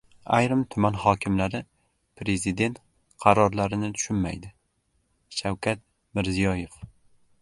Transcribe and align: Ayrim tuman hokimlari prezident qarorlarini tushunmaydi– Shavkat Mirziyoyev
Ayrim 0.37 0.61
tuman 0.75 0.95
hokimlari 1.01 1.61
prezident 2.21 2.79
qarorlarini 3.25 3.91
tushunmaydi– 3.99 4.53
Shavkat 5.41 5.85
Mirziyoyev 6.15 6.83